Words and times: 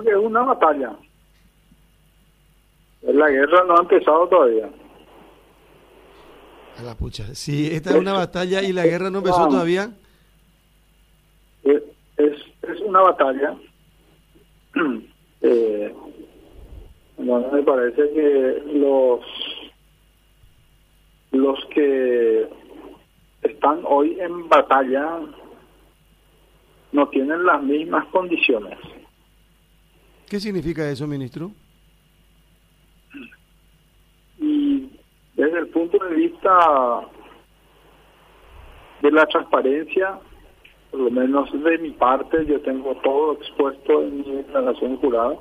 creo 0.00 0.02
que 0.02 0.10
es 0.10 0.26
una 0.26 0.42
batalla. 0.42 0.96
La 3.02 3.28
guerra 3.28 3.64
no 3.64 3.76
ha 3.76 3.80
empezado 3.80 4.28
todavía. 4.28 4.70
A 6.78 6.82
la 6.82 6.94
pucha. 6.96 7.34
Si 7.34 7.72
esta 7.72 7.90
es 7.90 7.96
una 7.96 8.14
batalla 8.14 8.62
y 8.62 8.72
la 8.72 8.84
guerra 8.84 9.10
no 9.10 9.18
empezó 9.18 9.46
todavía. 9.48 9.90
Es, 11.62 11.82
es 12.16 12.80
una 12.84 13.00
batalla. 13.02 13.56
eh, 15.42 15.94
bueno, 17.18 17.48
me 17.52 17.62
parece 17.62 18.10
que 18.10 18.62
los 18.74 19.20
los 21.32 21.58
que 21.74 22.48
están 23.42 23.80
hoy 23.84 24.18
en 24.20 24.48
batalla 24.48 25.20
no 26.92 27.08
tienen 27.08 27.44
las 27.44 27.62
mismas 27.62 28.06
condiciones. 28.06 28.78
¿Qué 30.34 30.40
significa 30.40 30.90
eso, 30.90 31.06
ministro? 31.06 31.52
Y 34.40 34.90
desde 35.36 35.60
el 35.60 35.68
punto 35.68 35.96
de 36.04 36.12
vista 36.12 37.02
de 39.00 39.12
la 39.12 39.24
transparencia, 39.26 40.18
por 40.90 41.02
lo 41.02 41.10
menos 41.12 41.52
de 41.52 41.78
mi 41.78 41.92
parte, 41.92 42.44
yo 42.46 42.60
tengo 42.62 42.96
todo 42.96 43.34
expuesto 43.34 44.02
en 44.02 44.22
mi 44.22 44.32
declaración 44.38 44.96
jurada. 44.96 45.36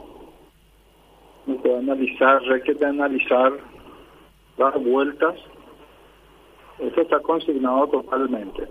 Me 1.48 1.55
puedo 1.55 1.79
analizar, 1.79 2.43
requiere 2.43 2.85
analizar 2.85 3.51
las 4.57 4.75
vueltas. 4.75 5.34
Eso 6.77 7.01
está 7.01 7.20
consignado 7.21 7.87
totalmente. 7.87 8.67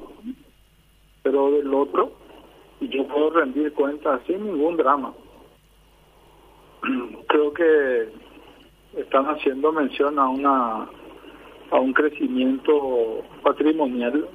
Pero 1.24 1.50
del 1.50 1.74
otro, 1.74 2.12
yo 2.80 3.08
puedo 3.08 3.30
rendir 3.30 3.72
cuentas 3.72 4.20
sin 4.28 4.44
ningún 4.44 4.76
drama. 4.76 5.12
Creo 7.28 7.52
que 7.52 8.08
están 8.96 9.26
haciendo 9.26 9.72
mención 9.72 10.18
a 10.18 10.28
una 10.28 10.88
a 11.70 11.80
un 11.80 11.94
crecimiento 11.94 13.24
patrimonial 13.42 14.28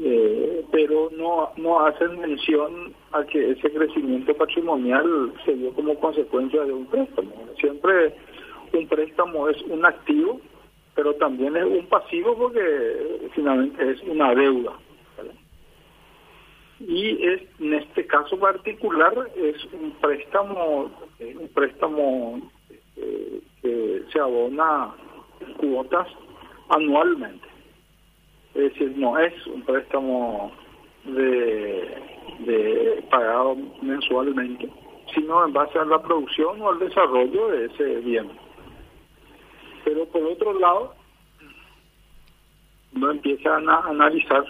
eh, 0.00 0.64
pero 0.72 1.10
no 1.16 1.50
no 1.56 1.86
hacen 1.86 2.18
mención 2.18 2.92
a 3.12 3.22
que 3.24 3.52
ese 3.52 3.70
crecimiento 3.70 4.34
patrimonial 4.34 5.32
se 5.44 5.54
dio 5.54 5.72
como 5.72 5.94
consecuencia 6.00 6.64
de 6.64 6.72
un 6.72 6.86
préstamo. 6.86 7.32
Siempre 7.60 8.16
un 8.72 8.88
préstamo 8.88 9.48
es 9.48 9.62
un 9.62 9.84
activo 9.86 10.40
pero 10.96 11.14
también 11.14 11.56
es 11.56 11.64
un 11.64 11.86
pasivo 11.86 12.36
porque 12.36 13.28
finalmente 13.34 13.90
es 13.90 14.02
una 14.02 14.34
deuda 14.34 14.72
y 16.86 17.24
es, 17.24 17.42
en 17.60 17.74
este 17.74 18.06
caso 18.06 18.38
particular 18.38 19.12
es 19.36 19.64
un 19.72 19.92
préstamo 20.00 20.90
un 21.20 21.48
préstamo 21.54 22.50
eh, 22.96 23.40
que 23.62 24.02
se 24.12 24.20
abona 24.20 24.94
cuotas 25.56 26.08
anualmente. 26.68 27.46
Es 28.54 28.72
decir 28.72 28.96
no 28.96 29.18
es 29.18 29.34
un 29.46 29.62
préstamo 29.62 30.52
de, 31.04 32.02
de 32.40 33.04
pagado 33.10 33.56
mensualmente 33.82 34.70
sino 35.14 35.44
en 35.46 35.52
base 35.52 35.78
a 35.78 35.84
la 35.84 36.02
producción 36.02 36.60
o 36.60 36.70
al 36.70 36.78
desarrollo 36.78 37.48
de 37.48 37.66
ese 37.66 38.00
bien. 38.00 38.30
Pero 39.84 40.06
por 40.06 40.22
otro 40.22 40.58
lado 40.58 40.94
no 42.92 43.10
empiezan 43.10 43.68
a 43.68 43.80
analizar 43.80 44.44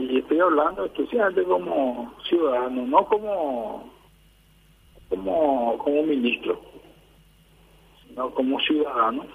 y 0.00 0.18
estoy 0.18 0.40
hablando 0.40 0.86
especialmente 0.86 1.42
como 1.44 2.14
ciudadano, 2.26 2.86
no 2.86 3.04
como 3.04 3.92
como 5.10 5.76
como 5.76 6.02
ministro, 6.04 6.58
sino 8.02 8.30
como 8.30 8.58
ciudadano. 8.60 9.26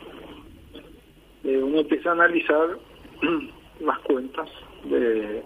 Eh, 1.44 1.62
uno 1.62 1.81
empieza 1.81 2.09
a 2.09 2.14
analizar 2.14 2.80
las 3.80 4.00
cuentas 4.00 4.50
de, 4.86 5.44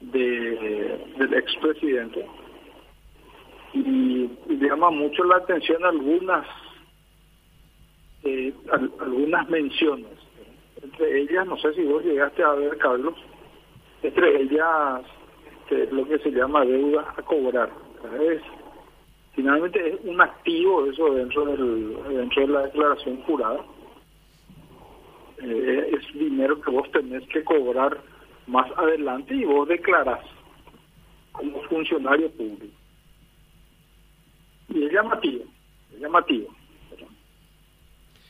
de 0.00 0.98
del 1.16 1.34
expresidente 1.34 2.26
y, 3.72 4.28
y 4.48 4.56
llama 4.56 4.90
mucho 4.90 5.22
la 5.22 5.36
atención 5.36 5.84
algunas 5.84 6.44
eh, 8.24 8.52
algunas 9.00 9.48
menciones. 9.48 10.10
Entre 10.82 11.20
ellas, 11.20 11.46
no 11.46 11.56
sé 11.58 11.72
si 11.74 11.84
vos 11.84 12.02
llegaste 12.04 12.42
a 12.42 12.52
ver, 12.52 12.76
Carlos, 12.78 13.14
entre 14.04 14.42
ellas 14.42 15.02
este, 15.62 15.86
lo 15.92 16.06
que 16.06 16.18
se 16.18 16.30
llama 16.30 16.64
deuda 16.64 17.14
a 17.16 17.22
cobrar. 17.22 17.70
Es, 18.20 18.42
finalmente 19.34 19.94
es 19.94 20.00
un 20.04 20.20
activo 20.20 20.84
eso 20.86 21.14
dentro 21.14 21.46
del 21.46 21.96
dentro 22.08 22.42
de 22.42 22.48
la 22.48 22.62
declaración 22.62 23.22
jurada. 23.22 23.64
Eh, 25.42 25.90
es 25.92 26.18
dinero 26.18 26.60
que 26.60 26.70
vos 26.70 26.90
tenés 26.92 27.26
que 27.28 27.42
cobrar 27.44 27.98
más 28.46 28.70
adelante 28.76 29.34
y 29.34 29.44
vos 29.44 29.66
declarás 29.68 30.24
como 31.32 31.62
funcionario 31.62 32.30
público. 32.32 32.76
Y 34.68 34.84
es 34.84 34.92
llamativo, 34.92 35.44
es 35.94 36.00
llamativo. 36.00 36.48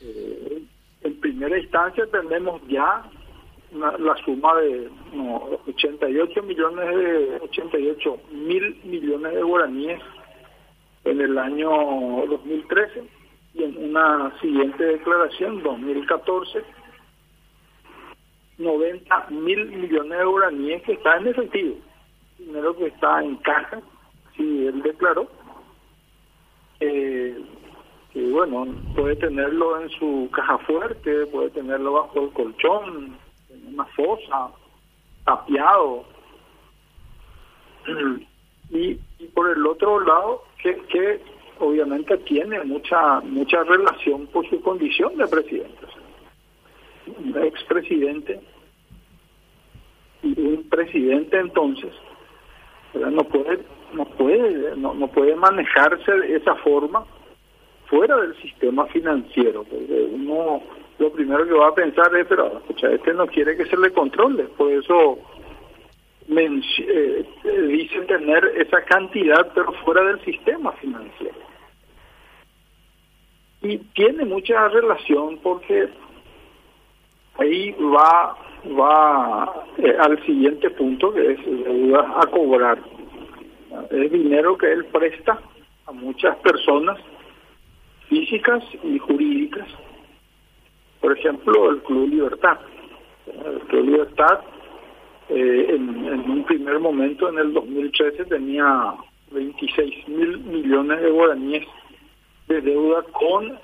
Eh, 0.00 0.62
en 1.02 1.20
primera 1.20 1.58
instancia 1.58 2.06
tenemos 2.06 2.60
ya 2.68 3.04
la 3.74 4.16
suma 4.24 4.54
de 4.60 4.88
88 5.66 6.42
millones 6.42 6.96
de 6.96 7.38
88 7.42 8.16
mil 8.32 8.80
millones 8.84 9.34
de 9.34 9.42
guaraníes 9.42 10.00
en 11.04 11.20
el 11.20 11.36
año 11.36 11.70
2013 12.28 13.04
y 13.54 13.64
en 13.64 13.90
una 13.90 14.32
siguiente 14.40 14.84
declaración 14.84 15.62
2014 15.62 16.62
90 18.58 19.26
mil 19.30 19.66
millones 19.66 20.18
de 20.18 20.24
guaraníes 20.24 20.82
que 20.82 20.92
está 20.92 21.16
en 21.16 21.26
efectivo. 21.26 21.76
Dinero 22.38 22.76
que 22.76 22.86
está 22.86 23.22
en 23.22 23.36
caja 23.36 23.80
si 24.36 24.66
él 24.66 24.82
declaró 24.82 25.28
eh, 26.80 27.36
que 28.12 28.30
bueno 28.30 28.66
puede 28.96 29.16
tenerlo 29.16 29.80
en 29.80 29.88
su 29.90 30.28
caja 30.32 30.58
fuerte 30.58 31.26
puede 31.26 31.50
tenerlo 31.50 31.92
bajo 31.92 32.20
el 32.20 32.32
colchón 32.32 33.16
una 33.74 33.84
fosa, 33.86 34.50
tapiado. 35.24 36.04
Y, 38.70 38.94
por 39.34 39.50
el 39.50 39.66
otro 39.66 40.00
lado, 40.00 40.44
que, 40.62 40.76
que 40.86 41.20
obviamente 41.58 42.16
tiene 42.18 42.62
mucha 42.64 43.20
mucha 43.20 43.62
relación 43.64 44.26
por 44.28 44.48
su 44.48 44.60
condición 44.60 45.16
de 45.16 45.26
presidente. 45.26 45.86
Un 47.06 47.36
expresidente 47.42 48.40
y 50.22 50.40
un 50.40 50.68
presidente 50.70 51.38
entonces 51.38 51.92
no 52.94 53.24
puede 53.24 53.60
no 53.92 54.04
puede 54.06 54.76
no, 54.76 54.94
no 54.94 55.08
puede 55.08 55.36
manejarse 55.36 56.10
de 56.10 56.36
esa 56.36 56.54
forma 56.56 57.04
fuera 57.86 58.16
del 58.16 58.34
sistema 58.40 58.86
financiero 58.86 59.66
uno 60.12 60.62
lo 60.98 61.10
primero 61.12 61.44
que 61.44 61.52
va 61.52 61.68
a 61.68 61.74
pensar 61.74 62.14
es, 62.16 62.26
pero 62.28 62.58
escucha, 62.58 62.90
este 62.92 63.12
no 63.14 63.26
quiere 63.26 63.56
que 63.56 63.66
se 63.66 63.76
le 63.76 63.92
controle, 63.92 64.44
por 64.56 64.70
eso 64.70 65.18
eh, 66.28 67.24
dice 67.68 68.00
tener 68.02 68.44
esa 68.56 68.82
cantidad, 68.84 69.52
pero 69.54 69.72
fuera 69.84 70.02
del 70.04 70.24
sistema 70.24 70.72
financiero. 70.72 71.36
Y 73.62 73.78
tiene 73.78 74.24
mucha 74.24 74.68
relación 74.68 75.38
porque 75.38 75.88
ahí 77.38 77.72
va 77.72 78.36
va 78.66 79.66
eh, 79.78 79.96
al 80.00 80.24
siguiente 80.24 80.70
punto 80.70 81.12
que 81.12 81.32
es 81.32 81.44
deuda 81.44 82.14
a 82.20 82.26
cobrar. 82.26 82.78
Es 83.90 84.12
dinero 84.12 84.56
que 84.56 84.72
él 84.72 84.84
presta 84.86 85.38
a 85.86 85.92
muchas 85.92 86.36
personas 86.36 86.98
físicas 88.08 88.62
y 88.82 88.98
jurídicas 88.98 89.68
por 91.04 91.18
ejemplo, 91.18 91.70
el 91.70 91.82
Club 91.82 92.08
Libertad. 92.08 92.58
El 93.26 93.58
Club 93.68 93.84
Libertad, 93.84 94.40
eh, 95.28 95.66
en, 95.68 96.30
un 96.30 96.44
primer 96.46 96.78
momento, 96.78 97.28
en 97.28 97.36
el 97.40 97.52
2013, 97.52 98.24
tenía 98.24 98.94
26 99.30 100.08
mil 100.08 100.38
millones 100.44 101.02
de 101.02 101.10
guaraníes 101.10 101.66
de 102.48 102.58
deuda 102.62 103.02
con 103.12 103.58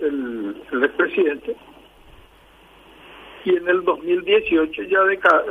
el, 0.00 0.56
el, 0.72 0.82
expresidente. 0.82 1.54
Y 3.44 3.50
en 3.54 3.68
el 3.68 3.84
2018 3.84 4.82
ya 4.82 5.04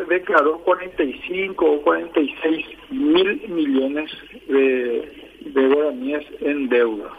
declaró 0.10 0.58
45 0.66 1.66
o 1.66 1.82
46 1.82 2.66
mil 2.90 3.42
millones 3.48 4.12
de, 4.50 5.32
de 5.46 5.68
guaraníes 5.70 6.26
en 6.42 6.68
deuda 6.68 7.10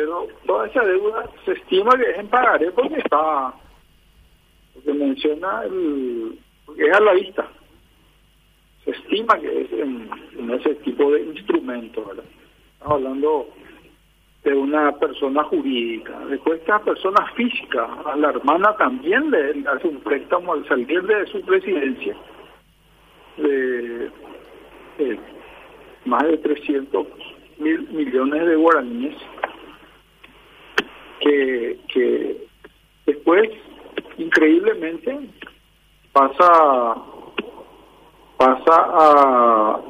pero 0.00 0.26
toda 0.46 0.66
esa 0.66 0.82
deuda 0.82 1.28
se 1.44 1.52
estima 1.52 1.90
que 1.90 2.10
es 2.10 2.18
en 2.18 2.28
pagaré 2.28 2.70
porque 2.70 3.00
está, 3.00 3.52
porque 4.72 4.94
menciona 4.94 5.62
el, 5.64 6.38
porque 6.64 6.84
es 6.88 6.96
a 6.96 7.00
la 7.00 7.12
vista. 7.12 7.46
Se 8.82 8.92
estima 8.92 9.38
que 9.38 9.60
es 9.60 9.72
en, 9.72 10.08
ese 10.52 10.74
tipo 10.76 11.12
de 11.12 11.20
instrumentos. 11.20 12.06
¿verdad? 12.06 12.24
Estamos 12.72 12.94
hablando 12.94 13.48
de 14.42 14.54
una 14.54 14.92
persona 14.92 15.44
jurídica. 15.44 16.18
Después 16.30 16.60
esta 16.60 16.78
persona 16.78 17.26
física, 17.36 17.86
a 18.06 18.16
la 18.16 18.30
hermana 18.30 18.74
también 18.78 19.30
le 19.30 19.68
hace 19.68 19.86
un 19.86 20.00
préstamo 20.00 20.54
al 20.54 20.66
salir 20.66 21.02
de 21.02 21.26
su 21.26 21.42
presidencia 21.42 22.16
de 23.36 24.10
más 26.06 26.22
de 26.22 26.38
300 26.38 27.06
mil 27.58 27.86
millones 27.90 28.46
de 28.46 28.56
guaraníes 28.56 29.16
que, 31.20 32.48
después 33.06 33.50
increíblemente 34.18 35.18
pasa 36.12 36.96
pasa 38.36 38.74
a, 38.74 39.80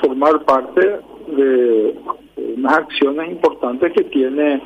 formar 0.00 0.44
parte 0.44 1.00
de 1.28 1.94
unas 2.36 2.72
acciones 2.72 3.30
importantes 3.30 3.92
que 3.92 4.04
tiene 4.04 4.62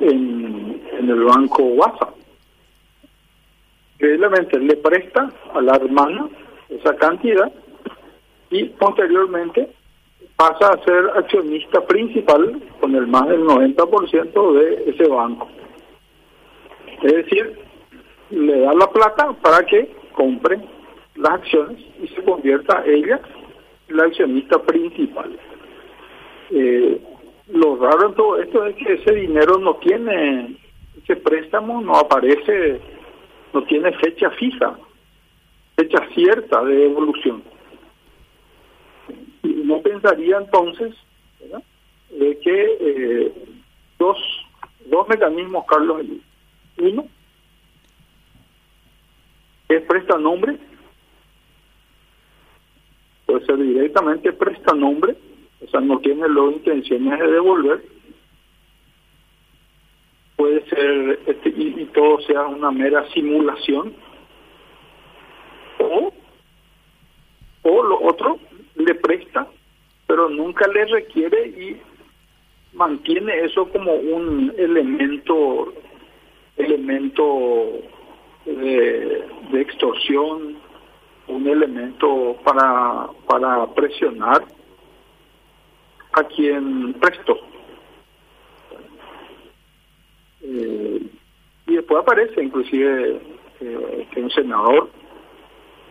en, 0.00 0.82
en 0.98 1.10
el 1.10 1.24
banco 1.24 1.62
WhatsApp. 1.62 2.14
Increíblemente 3.94 4.58
le 4.58 4.76
presta 4.76 5.30
a 5.54 5.60
la 5.60 5.76
hermana 5.76 6.28
esa 6.68 6.96
cantidad 6.96 7.52
y 8.50 8.64
posteriormente 8.64 9.70
pasa 10.40 10.72
a 10.72 10.84
ser 10.84 11.10
accionista 11.18 11.86
principal 11.86 12.62
con 12.80 12.94
el 12.94 13.06
más 13.06 13.28
del 13.28 13.42
90% 13.42 14.52
de 14.54 14.90
ese 14.90 15.06
banco. 15.06 15.46
Es 17.02 17.12
decir, 17.12 17.58
le 18.30 18.60
da 18.60 18.72
la 18.72 18.86
plata 18.86 19.34
para 19.42 19.66
que 19.66 19.94
compre 20.14 20.58
las 21.16 21.32
acciones 21.32 21.84
y 22.02 22.08
se 22.08 22.22
convierta 22.22 22.82
ella 22.86 23.20
en 23.88 23.96
la 23.98 24.04
accionista 24.04 24.62
principal. 24.62 25.38
Eh, 26.52 26.98
lo 27.48 27.76
raro 27.76 28.08
en 28.08 28.14
todo 28.14 28.40
esto 28.40 28.64
es 28.64 28.76
que 28.76 28.94
ese 28.94 29.12
dinero 29.12 29.58
no 29.58 29.74
tiene, 29.74 30.56
ese 31.02 31.16
préstamo 31.16 31.82
no 31.82 31.96
aparece, 31.96 32.80
no 33.52 33.62
tiene 33.64 33.92
fecha 33.98 34.30
fija, 34.30 34.74
fecha 35.76 35.98
cierta 36.14 36.64
de 36.64 36.86
evolución. 36.86 37.42
Pensaría 39.90 40.36
entonces 40.38 40.94
de 42.10 42.38
que 42.38 42.76
eh, 42.80 43.32
dos, 43.98 44.16
dos 44.86 45.08
mecanismos, 45.08 45.64
Carlos, 45.66 46.06
uno 46.78 47.08
es 49.68 49.82
presta 49.82 50.16
nombre, 50.16 50.58
puede 53.26 53.44
ser 53.46 53.56
directamente 53.56 54.32
presta 54.32 54.74
nombre, 54.74 55.16
o 55.60 55.68
sea, 55.68 55.80
no 55.80 55.98
tiene 55.98 56.28
las 56.28 56.52
intenciones 56.52 57.18
de 57.18 57.26
devolver, 57.32 57.82
puede 60.36 60.68
ser 60.68 61.18
este, 61.26 61.48
y, 61.48 61.84
todo 61.92 62.20
sea 62.20 62.42
una 62.42 62.70
mera 62.70 63.08
simulación, 63.10 63.92
o, 65.80 66.12
o 67.62 67.82
lo 67.82 68.02
otro, 68.02 68.38
le 68.76 68.94
presta, 68.94 69.46
pero 70.06 70.18
nunca 70.30 70.66
le 70.68 70.86
requiere 70.86 71.48
y 71.48 71.80
mantiene 72.72 73.44
eso 73.44 73.68
como 73.68 73.92
un 73.92 74.52
elemento 74.56 75.72
elemento 76.56 77.82
de, 78.44 79.24
de 79.50 79.60
extorsión, 79.60 80.56
un 81.28 81.46
elemento 81.46 82.36
para, 82.44 83.08
para 83.26 83.66
presionar 83.74 84.44
a 86.12 86.24
quien 86.24 86.94
prestó. 86.94 87.38
Eh, 90.42 91.02
y 91.66 91.74
después 91.74 92.00
aparece 92.02 92.42
inclusive 92.42 93.20
eh, 93.60 94.08
que 94.10 94.20
un 94.20 94.30
senador 94.30 94.90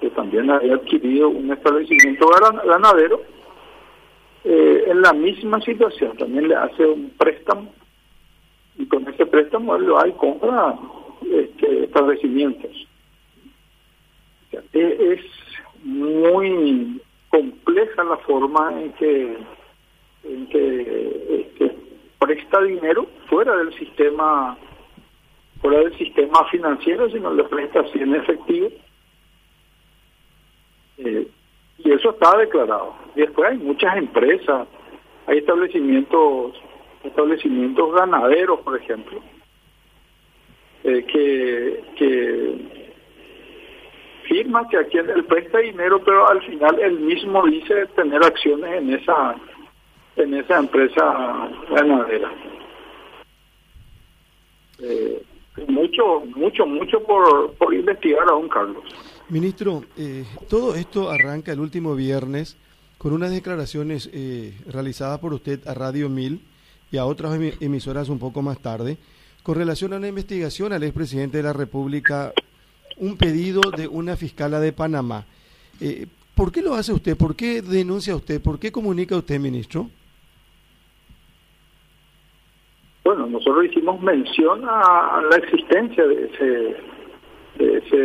que 0.02 0.10
también 0.12 0.50
había 0.50 0.76
adquirido 0.76 1.30
un 1.30 1.52
establecimiento 1.52 2.28
ganadero 2.66 3.22
eh, 3.22 3.39
en 4.90 5.02
la 5.02 5.14
misma 5.14 5.62
situación, 5.62 6.18
también 6.18 6.48
le 6.48 6.56
hace 6.56 6.84
un 6.84 7.12
préstamo 7.12 7.72
y 8.76 8.88
con 8.88 9.08
ese 9.08 9.26
préstamo 9.26 9.76
él 9.76 9.84
lo 9.84 10.02
hay 10.02 10.12
compra 10.14 10.80
este, 11.32 11.84
establecimientos. 11.84 12.72
es 14.74 15.22
muy 15.84 17.02
compleja 17.30 18.04
la 18.04 18.18
forma 18.18 18.82
en 18.82 18.92
que 18.94 19.38
en 20.24 20.48
que 20.48 21.42
este, 21.42 21.76
presta 22.18 22.62
dinero 22.64 23.08
fuera 23.28 23.56
del 23.58 23.74
sistema 23.76 24.58
fuera 25.62 25.80
del 25.80 25.98
sistema 25.98 26.44
financiero 26.50 27.10
sino 27.12 27.32
le 27.34 27.44
presta 27.44 27.82
así 27.82 28.00
en 28.00 28.16
efectivo 28.16 28.70
eh, 30.98 31.28
y 31.78 31.92
eso 31.92 32.10
está 32.10 32.38
declarado 32.38 32.96
y 33.16 33.22
después 33.22 33.52
hay 33.52 33.58
muchas 33.58 33.96
empresas 33.98 34.68
hay 35.30 35.38
establecimientos 35.38 36.56
establecimientos 37.04 37.94
ganaderos 37.94 38.60
por 38.62 38.76
ejemplo 38.82 39.22
eh, 40.84 41.06
que 41.06 41.84
que 41.96 42.80
firma 44.30 44.68
que 44.70 44.78
aquí 44.78 44.98
él 44.98 45.26
presta 45.26 45.58
dinero, 45.58 46.02
pero 46.06 46.30
al 46.30 46.42
final 46.44 46.80
él 46.80 47.00
mismo 47.00 47.46
dice 47.48 47.88
tener 47.96 48.24
acciones 48.24 48.82
en 48.82 48.94
esa 48.94 49.36
en 50.16 50.34
esa 50.36 50.60
empresa 50.60 51.50
ganadera. 51.70 52.32
Eh, 54.80 55.24
mucho, 55.68 56.22
mucho, 56.36 56.66
mucho 56.66 57.04
por, 57.04 57.54
por 57.54 57.74
investigar 57.74 58.28
aún, 58.30 58.48
Carlos. 58.48 58.84
Ministro, 59.30 59.84
eh, 59.98 60.24
todo 60.50 60.76
esto 60.76 61.10
arranca 61.10 61.52
el 61.52 61.60
último 61.60 61.96
viernes 61.96 62.58
con 63.00 63.14
unas 63.14 63.32
declaraciones 63.32 64.10
eh, 64.14 64.54
realizadas 64.68 65.20
por 65.20 65.34
usted 65.34 65.66
a 65.68 65.74
Radio 65.74 66.10
1000 66.10 66.42
y 66.92 66.98
a 66.98 67.06
otras 67.06 67.40
emisoras 67.62 68.10
un 68.10 68.20
poco 68.20 68.42
más 68.42 68.60
tarde, 68.60 68.98
con 69.42 69.56
relación 69.56 69.94
a 69.94 69.98
una 69.98 70.10
investigación 70.10 70.74
al 70.74 70.84
expresidente 70.84 71.38
de 71.38 71.44
la 71.44 71.54
República 71.54 72.34
un 72.98 73.18
pedido 73.18 73.62
de 73.76 73.88
una 73.88 74.18
fiscala 74.18 74.60
de 74.60 74.74
Panamá. 74.74 75.26
Eh, 75.80 76.08
¿Por 76.36 76.52
qué 76.52 76.62
lo 76.62 76.74
hace 76.74 76.92
usted? 76.92 77.18
¿Por 77.18 77.38
qué 77.38 77.62
denuncia 77.62 78.16
usted? 78.16 78.42
¿Por 78.42 78.60
qué 78.60 78.70
comunica 78.70 79.16
usted, 79.16 79.40
ministro? 79.40 79.90
Bueno, 83.06 83.28
nosotros 83.28 83.66
hicimos 83.66 84.02
mención 84.02 84.64
a, 84.68 85.22
la 85.30 85.38
existencia 85.38 86.06
de 86.06 86.26
ese, 86.26 86.76
de 87.58 87.78
ese, 87.78 87.98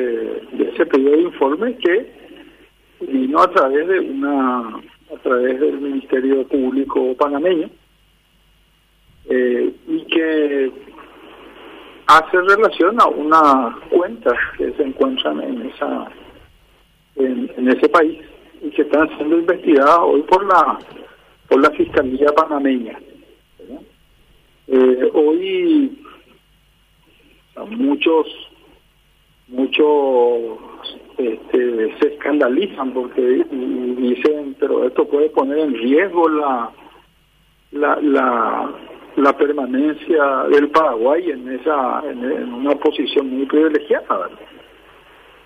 de 0.57 0.71
ese 0.73 0.87
pedido 0.87 1.11
de 1.11 1.23
informe 1.23 1.76
que 1.78 2.25
vino 3.00 3.42
a 3.42 3.50
través 3.50 3.88
de 3.88 4.00
una 4.00 4.80
a 5.14 5.18
través 5.23 5.61
del 5.61 5.80
Ministerio 5.80 6.47
Público 6.47 7.14
panameño 7.16 7.71
eh, 9.28 9.73
y 9.87 10.04
que 10.06 10.73
hace 12.06 12.40
relación 12.40 13.00
a 13.00 13.06
una 13.06 13.78
cuentas 13.90 14.38
que 14.59 14.73
se 14.73 14.83
encuentran 14.83 15.40
en 15.40 15.62
esa 15.62 16.09
en, 17.16 17.68
ese 17.68 17.88
país 17.88 18.18
y 18.61 18.71
que 18.71 18.83
están 18.83 19.09
siendo 19.16 19.38
investigadas 19.38 19.99
hoy 20.00 20.23
por 20.23 20.44
la 20.47 20.78
por 21.49 21.62
la 21.62 21.71
fiscalía 21.71 22.26
panameña 22.37 22.99
eh, 24.66 25.11
hoy 25.14 25.99
muchos 27.71 28.26
muchos 29.49 30.59
este, 31.16 31.99
se 31.99 32.14
escandalizan 32.14 32.92
porque 32.92 33.44
dicen 33.50 34.56
pero 34.59 34.87
esto 34.87 35.06
puede 35.06 35.30
poner 35.30 35.59
en 35.59 35.75
riesgo 35.75 36.28
la 36.28 36.71
la, 37.73 37.99
la 38.00 38.71
la 39.16 39.37
permanencia 39.37 40.44
del 40.50 40.71
Paraguay 40.71 41.30
en 41.30 41.49
esa 41.52 42.02
en, 42.04 42.52
una 42.52 42.75
posición 42.75 43.28
muy 43.30 43.47
privilegiada 43.47 44.28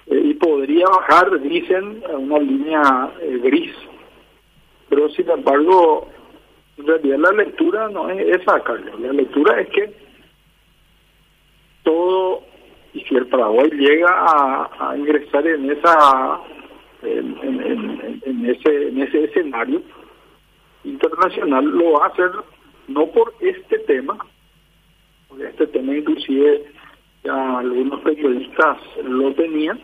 eh, 0.07 0.23
y 0.25 0.35
podría 0.35 0.87
bajar 0.87 1.39
dicen 1.41 2.03
a 2.11 2.17
una 2.17 2.39
línea 2.39 3.11
eh, 3.21 3.39
gris. 3.43 3.75
Pero 4.89 5.11
sin 5.11 5.29
embargo 5.29 6.09
en 6.79 6.87
realidad 6.87 7.19
la 7.19 7.33
lectura 7.33 7.89
no 7.91 8.09
es 8.09 8.41
esa 8.41 8.61
Carlos. 8.61 8.99
La 9.01 9.13
lectura 9.13 9.61
es 9.61 9.69
que 9.69 9.93
todo 11.83 12.48
si 13.07 13.17
el 13.17 13.27
Paraguay 13.27 13.71
llega 13.71 14.09
a, 14.11 14.97
ingresar 14.97 15.47
en 15.47 15.71
esa 15.71 16.41
en, 17.03 17.37
en, 17.43 18.47
ese 18.47 18.89
en 18.89 19.03
ese 19.03 19.25
escenario 19.25 19.83
internacional 20.85 21.65
lo 21.65 21.93
va 21.93 22.07
a 22.07 22.09
hacer 22.09 22.31
no 22.89 23.07
por 23.09 23.35
este 23.41 23.79
tema, 23.81 24.17
porque 25.29 25.45
este 25.45 25.67
tema 25.69 25.95
inclusive 25.95 26.65
ya 27.25 27.59
algunos 27.59 28.01
periodistas 28.01 28.79
lo 29.05 29.33
tenían, 29.35 29.79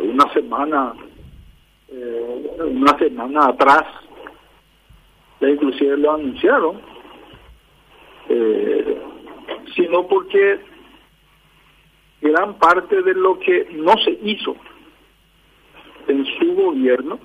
una 0.00 0.32
semana 0.32 0.94
eh, 1.88 2.50
una 2.58 2.98
semana 2.98 3.46
atrás 3.46 3.84
ya 5.40 5.48
inclusive 5.48 5.96
lo 5.96 6.14
anunciaron, 6.14 6.80
eh, 8.28 9.02
sino 9.74 10.06
porque 10.06 10.60
gran 12.22 12.58
parte 12.58 13.02
de 13.02 13.14
lo 13.14 13.38
que 13.38 13.68
no 13.72 13.96
se 13.98 14.18
hizo 14.22 14.56
en 16.08 16.24
su 16.24 16.54
gobierno 16.54 17.18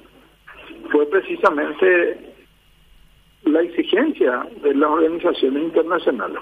fue 0.92 1.06
precisamente 1.08 2.34
la 3.44 3.62
exigencia 3.62 4.48
de 4.62 4.74
las 4.74 4.89
organizaciones 4.89 5.63
internacionales. 5.63 6.39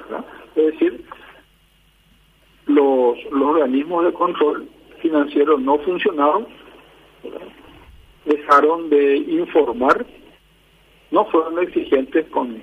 Es 0.56 0.66
decir, 0.66 1.06
los, 2.68 3.18
organismos 3.32 4.06
de 4.06 4.14
control 4.14 4.68
financiero 5.02 5.58
no 5.58 5.78
funcionaron, 5.80 6.48
dejaron 8.26 8.90
de 8.90 9.18
informar, 9.18 10.06
no 11.12 11.26
fueron 11.26 11.60
exigentes 11.60 12.26
con, 12.30 12.62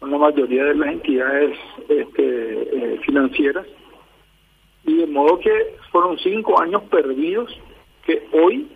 la 0.00 0.18
mayoría 0.18 0.64
de 0.64 0.74
las 0.74 0.88
entidades 0.88 1.56
este, 1.88 2.94
eh, 2.94 3.00
financieras, 3.06 3.66
y 4.84 4.96
de 4.96 5.06
modo 5.06 5.38
que 5.38 5.76
fueron 5.90 6.18
cinco 6.18 6.60
años 6.60 6.82
perdidos 6.84 7.56
que 8.04 8.26
hoy 8.32 8.68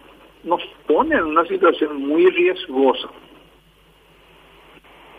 nos 0.44 0.62
ponen 0.86 1.18
en 1.18 1.24
una 1.24 1.44
situación 1.46 2.06
muy 2.06 2.26
riesgosa. 2.30 3.08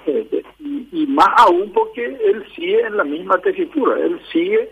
Eh, 0.05 0.43
y, 0.59 1.05
más 1.07 1.27
aún 1.37 1.71
porque 1.73 2.05
él 2.05 2.45
sigue 2.55 2.79
en 2.81 2.95
la 2.95 3.03
misma 3.03 3.37
tesitura, 3.39 3.99
él 3.99 4.19
sigue 4.31 4.69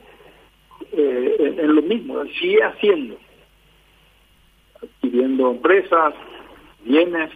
eh, 0.93 1.35
en, 1.59 1.75
lo 1.75 1.81
mismo, 1.81 2.21
él 2.21 2.31
sigue 2.39 2.63
haciendo, 2.63 3.17
adquiriendo 4.81 5.51
empresas, 5.51 6.13
bienes 6.85 7.31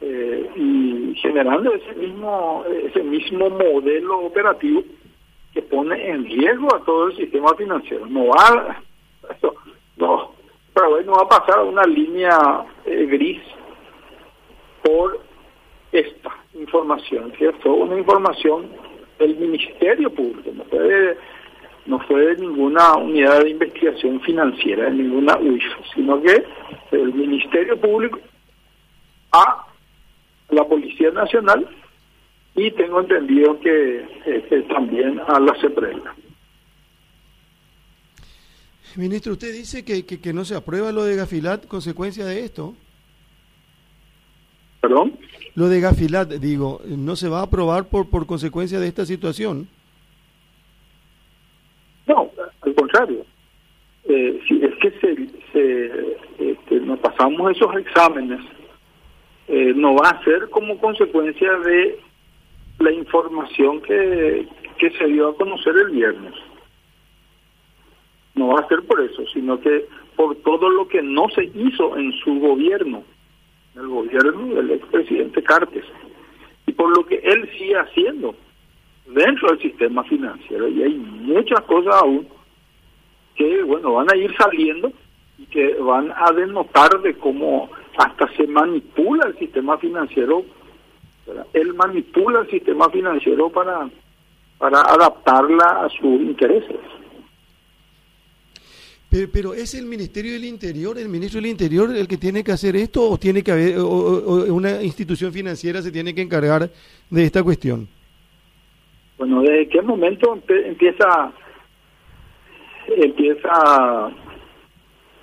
eh, 0.00 0.50
y 0.56 1.14
generando 1.16 1.74
ese 1.74 1.92
mismo 1.94 2.64
ese 2.86 3.02
mismo 3.02 3.50
modelo 3.50 4.20
operativo 4.20 4.82
en 6.14 6.24
riesgo 6.24 6.74
a 6.74 6.84
todo 6.84 7.08
el 7.08 7.16
sistema 7.16 7.54
financiero. 7.56 8.06
No 8.06 8.26
va, 8.26 8.82
eso, 9.36 9.54
no, 9.96 10.32
pero 10.72 11.02
no 11.02 11.12
va 11.12 11.22
a 11.22 11.40
pasar 11.40 11.60
una 11.62 11.84
línea 11.84 12.36
gris 12.84 13.42
por 14.82 15.20
esta 15.92 16.30
información, 16.54 17.32
¿cierto? 17.38 17.72
Una 17.72 17.98
información 17.98 18.68
del 19.18 19.36
Ministerio 19.36 20.10
Público, 20.10 20.50
no 20.52 20.64
fue 20.64 20.78
de, 20.80 21.16
no 21.86 21.98
fue 22.00 22.26
de 22.26 22.36
ninguna 22.38 22.96
unidad 22.96 23.42
de 23.42 23.50
investigación 23.50 24.20
financiera, 24.20 24.84
de 24.84 24.90
ninguna 24.90 25.36
UIF, 25.38 25.62
sino 25.94 26.20
que 26.20 26.44
el 26.90 27.14
Ministerio 27.14 27.80
Público 27.80 28.18
a 29.32 29.66
la 30.50 30.64
Policía 30.64 31.10
Nacional 31.10 31.68
y 32.54 32.70
tengo 32.72 33.00
entendido 33.00 33.58
que 33.60 34.06
este, 34.26 34.62
también 34.62 35.20
a 35.26 35.40
la 35.40 35.54
CEPRELA. 35.60 36.14
Ministro, 38.96 39.32
usted 39.32 39.52
dice 39.52 39.84
que, 39.84 40.06
que, 40.06 40.20
que 40.20 40.32
no 40.32 40.44
se 40.44 40.54
aprueba 40.54 40.92
lo 40.92 41.04
de 41.04 41.16
Gafilat 41.16 41.66
consecuencia 41.66 42.24
de 42.24 42.44
esto. 42.44 42.74
¿Perdón? 44.80 45.18
Lo 45.56 45.68
de 45.68 45.80
Gafilat, 45.80 46.28
digo, 46.34 46.80
¿no 46.86 47.16
se 47.16 47.28
va 47.28 47.40
a 47.40 47.44
aprobar 47.44 47.88
por, 47.88 48.08
por 48.08 48.26
consecuencia 48.26 48.78
de 48.78 48.86
esta 48.86 49.04
situación? 49.04 49.68
No, 52.06 52.30
al 52.60 52.74
contrario. 52.74 53.24
Eh, 54.04 54.40
si 54.46 54.62
es 54.62 54.74
que 54.76 54.90
se, 55.00 56.50
este, 56.50 56.80
nos 56.80 56.98
pasamos 57.00 57.56
esos 57.56 57.74
exámenes, 57.76 58.40
eh, 59.48 59.72
no 59.74 59.94
va 59.94 60.10
a 60.10 60.24
ser 60.24 60.50
como 60.50 60.78
consecuencia 60.78 61.50
de 61.60 61.98
la 62.78 62.92
información 62.92 63.80
que, 63.82 64.46
que 64.78 64.90
se 64.90 65.06
dio 65.06 65.28
a 65.28 65.36
conocer 65.36 65.74
el 65.76 65.90
viernes. 65.90 66.34
No 68.34 68.48
va 68.48 68.60
a 68.60 68.68
ser 68.68 68.82
por 68.82 69.00
eso, 69.00 69.22
sino 69.32 69.60
que 69.60 69.86
por 70.16 70.36
todo 70.36 70.68
lo 70.68 70.88
que 70.88 71.02
no 71.02 71.28
se 71.30 71.44
hizo 71.44 71.96
en 71.96 72.12
su 72.12 72.38
gobierno 72.40 73.04
el 73.76 73.88
gobierno 73.88 74.54
del 74.54 74.70
expresidente 74.70 75.42
Cartes 75.42 75.84
y 76.66 76.72
por 76.72 76.96
lo 76.96 77.04
que 77.04 77.16
él 77.16 77.48
sigue 77.58 77.76
haciendo 77.76 78.34
dentro 79.06 79.48
del 79.48 79.60
sistema 79.60 80.04
financiero 80.04 80.68
y 80.68 80.82
hay 80.82 80.94
muchas 80.94 81.60
cosas 81.62 81.94
aún 82.02 82.28
que 83.34 83.62
bueno 83.64 83.94
van 83.94 84.06
a 84.12 84.16
ir 84.16 84.34
saliendo 84.36 84.92
y 85.38 85.46
que 85.46 85.74
van 85.74 86.12
a 86.16 86.30
denotar 86.32 87.00
de 87.02 87.14
cómo 87.14 87.68
hasta 87.96 88.32
se 88.34 88.46
manipula 88.46 89.26
el 89.26 89.38
sistema 89.38 89.76
financiero 89.78 90.44
él 91.52 91.74
manipula 91.74 92.40
el 92.40 92.50
sistema 92.50 92.88
financiero 92.90 93.50
para 93.50 93.88
para 94.58 94.80
adaptarla 94.80 95.84
a 95.84 95.88
sus 95.90 96.20
intereses. 96.20 96.76
Pero, 99.32 99.54
¿es 99.54 99.74
el 99.74 99.86
Ministerio 99.86 100.32
del 100.32 100.44
Interior, 100.44 100.98
el 100.98 101.08
Ministro 101.08 101.40
del 101.40 101.50
Interior 101.50 101.94
el 101.94 102.08
que 102.08 102.16
tiene 102.16 102.42
que 102.42 102.50
hacer 102.50 102.74
esto 102.74 103.08
o 103.08 103.16
tiene 103.16 103.44
que 103.44 103.52
haber 103.52 103.78
o, 103.78 104.52
una 104.52 104.82
institución 104.82 105.32
financiera 105.32 105.80
se 105.82 105.92
tiene 105.92 106.12
que 106.14 106.22
encargar 106.22 106.68
de 107.10 107.24
esta 107.24 107.44
cuestión? 107.44 107.86
Bueno, 109.16 109.42
¿desde 109.42 109.68
qué 109.68 109.82
momento 109.82 110.36
empieza 110.48 111.32
empieza 112.88 114.10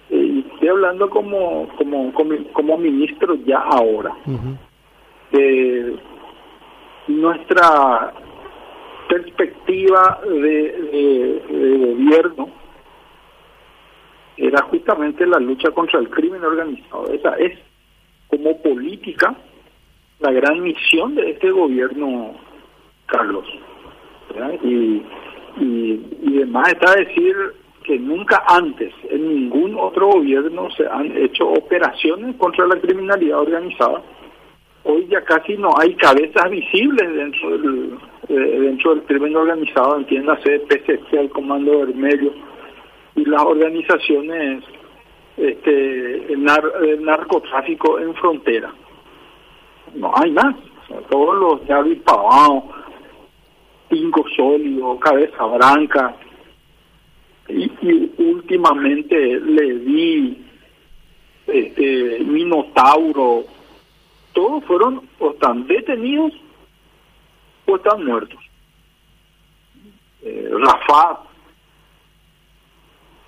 eh, 0.09 0.43
estoy 0.53 0.69
hablando 0.69 1.09
como 1.09 1.67
como 1.77 2.13
como, 2.13 2.77
ministro 2.77 3.35
ya 3.45 3.59
ahora 3.59 4.15
nuestra 7.07 8.13
perspectiva 9.07 10.21
de 10.25 11.41
gobierno 11.79 12.49
era 14.37 14.61
justamente 14.63 15.25
la 15.27 15.39
lucha 15.39 15.71
contra 15.71 15.99
el 15.99 16.09
crimen 16.09 16.43
organizado. 16.43 17.11
Esa 17.13 17.35
es, 17.35 17.59
como 18.27 18.61
política, 18.61 19.35
la 20.19 20.31
gran 20.31 20.61
misión 20.61 21.15
de 21.15 21.31
este 21.31 21.51
gobierno, 21.51 22.35
Carlos. 23.05 23.45
Y, 24.63 25.03
y, 25.59 26.05
y 26.23 26.37
además 26.37 26.69
está 26.69 26.95
decir 26.95 27.35
que 27.83 27.99
nunca 27.99 28.43
antes 28.47 28.93
en 29.09 29.27
ningún 29.27 29.75
otro 29.77 30.07
gobierno 30.07 30.69
se 30.71 30.87
han 30.87 31.15
hecho 31.17 31.49
operaciones 31.49 32.35
contra 32.37 32.65
la 32.67 32.79
criminalidad 32.79 33.39
organizada. 33.39 34.01
Hoy 34.83 35.07
ya 35.09 35.21
casi 35.21 35.57
no 35.57 35.69
hay 35.77 35.93
cabezas 35.95 36.49
visibles 36.49 37.13
dentro 37.13 37.49
del 37.51 37.97
eh, 38.29 38.59
dentro 38.61 38.95
del 38.95 39.03
crimen 39.03 39.35
organizado, 39.35 39.97
entiéndase 39.97 40.59
PCC, 40.61 41.13
el 41.13 41.29
Comando 41.29 41.79
Vermelho, 41.79 42.33
y 43.15 43.25
las 43.25 43.41
organizaciones 43.43 44.63
este, 45.35 46.27
narcotráfico 46.99 47.99
en 47.99 48.13
frontera. 48.15 48.73
No 49.95 50.13
hay 50.15 50.31
más. 50.31 50.55
todos 51.09 51.35
los 51.37 51.67
ya 51.67 51.83
Pavao, 52.05 52.69
Pinco 53.89 54.23
Sólido, 54.35 54.97
Cabeza 54.99 55.43
Branca, 55.45 56.15
y, 57.49 57.69
últimamente 58.17 59.39
le 59.41 59.79
di 59.79 60.37
este, 61.47 62.19
Minotauro, 62.23 63.43
todos 64.33 64.63
fueron 64.65 65.07
o 65.19 65.31
están 65.31 65.67
detenidos 65.67 66.33
o 67.65 67.75
están 67.75 68.05
muertos. 68.05 68.39
Eh, 70.23 70.49
Rafat, 70.51 71.19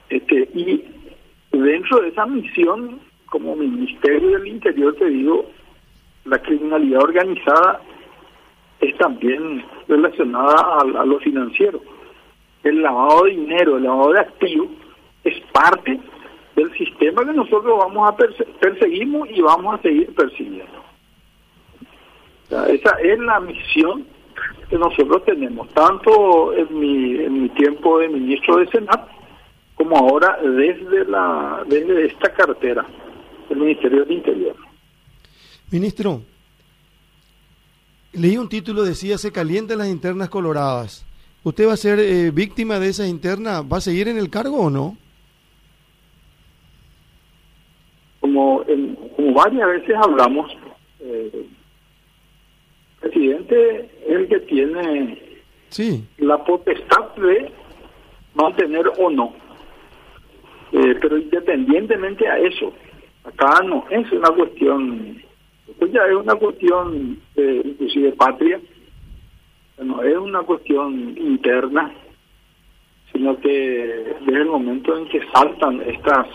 este, 0.09 0.49
y 0.53 0.83
dentro 1.51 2.01
de 2.01 2.09
esa 2.09 2.25
misión, 2.25 2.99
como 3.27 3.55
Ministerio 3.55 4.37
del 4.37 4.47
Interior, 4.47 4.95
te 4.95 5.05
digo, 5.05 5.49
la 6.25 6.37
criminalidad 6.39 7.01
organizada 7.01 7.81
es 8.79 8.95
también 8.97 9.65
relacionada 9.87 10.79
a, 10.81 11.05
lo 11.05 11.19
financiero. 11.19 11.81
El 12.63 12.81
lavado 12.81 13.23
de 13.23 13.31
dinero, 13.31 13.77
el 13.77 13.83
lavado 13.83 14.13
de 14.13 14.19
activos, 14.19 14.69
es 15.23 15.39
parte 15.51 15.99
del 16.55 16.71
sistema 16.77 17.25
que 17.25 17.33
nosotros 17.33 17.77
vamos 17.77 18.09
a 18.09 18.15
perseguimos 18.59 19.29
y 19.31 19.41
vamos 19.41 19.79
a 19.79 19.81
seguir 19.81 20.13
persiguiendo. 20.13 20.83
Esa 22.67 22.91
es 23.01 23.19
la 23.19 23.39
misión 23.39 24.05
que 24.69 24.77
nosotros 24.77 25.23
tenemos, 25.25 25.69
tanto 25.69 26.53
en 26.53 26.79
mi, 26.79 27.15
en 27.23 27.43
mi 27.43 27.49
tiempo 27.49 27.99
de 27.99 28.09
ministro 28.09 28.57
de 28.57 28.67
Senat 28.67 29.07
como 29.75 29.97
ahora 29.97 30.37
desde 30.41 31.05
la 31.05 31.63
desde 31.67 32.05
esta 32.05 32.31
cartera 32.33 32.85
del 33.49 33.59
Ministerio 33.59 34.05
del 34.05 34.11
Interior. 34.11 34.55
Ministro, 35.71 36.21
leí 38.13 38.37
un 38.37 38.49
título 38.49 38.83
decía 38.83 39.17
se 39.17 39.31
calientan 39.31 39.79
las 39.79 39.87
internas 39.89 40.29
coloradas. 40.29 41.05
¿Usted 41.43 41.67
va 41.67 41.73
a 41.73 41.77
ser 41.77 41.99
eh, 41.99 42.31
víctima 42.31 42.79
de 42.79 42.89
esa 42.89 43.05
interna? 43.05 43.61
¿Va 43.61 43.77
a 43.77 43.81
seguir 43.81 44.07
en 44.07 44.17
el 44.17 44.29
cargo 44.29 44.57
o 44.57 44.69
no? 44.69 44.95
Como, 48.21 48.63
como 49.15 49.33
varias 49.33 49.67
veces 49.67 49.95
hablamos, 50.01 50.49
eh, 51.01 51.45
presidente 53.03 53.89
es 54.07 54.15
el 54.15 54.27
que 54.27 54.39
tiene 54.41 55.19
Sí, 55.69 56.03
la 56.19 56.37
potestad 56.43 57.15
de 57.15 57.51
mantener 58.35 58.85
o 58.99 59.09
no. 59.09 59.33
Eh, 60.71 60.95
pero 61.01 61.17
independientemente 61.17 62.27
a 62.27 62.37
eso, 62.37 62.71
acá 63.23 63.61
no 63.63 63.85
es 63.89 64.11
una 64.11 64.29
cuestión, 64.29 65.21
esto 65.67 65.87
ya 65.87 66.05
es 66.05 66.15
una 66.15 66.35
cuestión 66.35 67.19
eh, 67.35 67.61
inclusive 67.65 68.11
patria, 68.13 68.59
no 69.83 70.03
es 70.03 70.15
una 70.15 70.41
cuestión 70.43 71.17
interna, 71.17 71.91
sino 73.11 73.39
que 73.39 74.15
desde 74.27 74.41
el 74.41 74.45
momento 74.45 74.95
en 74.95 75.07
que 75.09 75.21
saltan 75.33 75.81
estas 75.81 76.27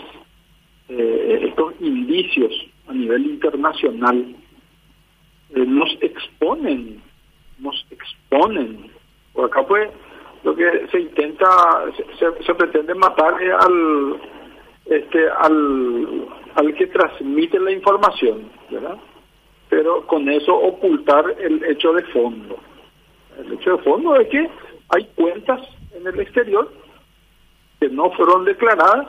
eh, 0.89 1.47
estos 1.47 1.75
indicios 1.79 2.51
a 2.87 2.93
nivel 2.93 3.25
internacional, 3.25 4.35
eh, 5.55 5.65
nos 5.65 5.89
exponen, 6.01 7.01
nos 7.59 7.85
exponen. 7.91 8.91
Por 9.33 9.45
acá 9.45 9.65
pues 9.65 9.89
lo 10.43 10.55
que 10.55 10.87
se 10.91 10.99
intenta, 11.01 11.47
se, 12.17 12.43
se 12.43 12.55
pretende 12.55 12.93
matar 12.95 13.41
es 13.41 13.53
al 13.53 14.21
este 14.85 15.29
al 15.29 16.27
al 16.55 16.73
que 16.73 16.87
transmite 16.87 17.59
la 17.59 17.71
información, 17.71 18.49
¿verdad? 18.69 18.97
Pero 19.69 20.05
con 20.07 20.27
eso 20.29 20.55
ocultar 20.55 21.25
el 21.39 21.63
hecho 21.65 21.93
de 21.93 22.03
fondo. 22.05 22.57
El 23.37 23.53
hecho 23.53 23.77
de 23.77 23.83
fondo 23.83 24.15
es 24.15 24.27
que 24.29 24.49
hay 24.89 25.05
cuentas 25.15 25.61
en 25.93 26.07
el 26.07 26.19
exterior 26.19 26.71
que 27.79 27.89
no 27.89 28.11
fueron 28.11 28.45
declaradas, 28.45 29.07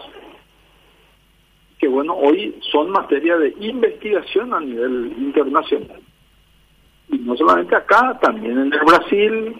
que 1.78 1.88
bueno, 1.88 2.14
hoy 2.14 2.58
son 2.70 2.90
materia 2.90 3.36
de 3.36 3.54
investigación 3.58 4.54
a 4.54 4.60
nivel 4.60 5.14
internacional. 5.18 5.99
Y 7.12 7.18
no 7.18 7.36
solamente 7.36 7.74
acá, 7.74 8.18
también 8.20 8.58
en 8.58 8.72
el 8.72 8.80
Brasil, 8.80 9.56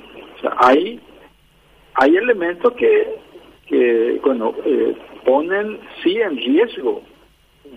hay, 0.59 1.01
hay 1.95 2.17
elementos 2.17 2.73
que, 2.75 3.17
que 3.67 4.21
bueno, 4.25 4.55
eh, 4.65 4.97
ponen 5.25 5.81
sí 6.03 6.17
en 6.17 6.37
riesgo 6.37 7.03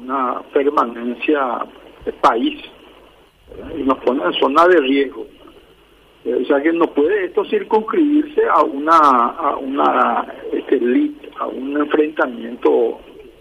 una 0.02 0.42
permanencia 0.54 1.66
del 2.06 2.14
país 2.16 2.62
y 3.78 3.84
nos 3.84 3.98
ponen 4.00 4.28
en 4.28 4.34
zona 4.34 4.68
de 4.68 4.78
riesgo. 4.82 5.28
Eh, 6.26 6.40
O 6.42 6.46
sea 6.46 6.62
que 6.62 6.72
no 6.72 6.88
puede 6.88 7.26
esto 7.26 7.44
circunscribirse 7.46 8.42
a 8.50 8.64
una 8.64 8.98
a 8.98 9.58
una 9.58 10.26
este, 10.52 10.76
elite, 10.76 11.30
a 11.40 11.48
un 11.48 11.78
enfrentamiento 11.78 13.00